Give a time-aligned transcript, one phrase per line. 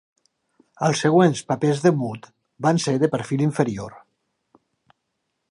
[0.87, 2.25] Els següents papers de Muth
[2.69, 3.95] van ser de perfil inferior.